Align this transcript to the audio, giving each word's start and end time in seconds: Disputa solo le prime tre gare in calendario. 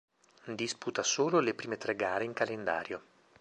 Disputa 0.55 1.03
solo 1.03 1.39
le 1.39 1.53
prime 1.53 1.77
tre 1.77 1.95
gare 1.95 2.23
in 2.23 2.33
calendario. 2.33 3.01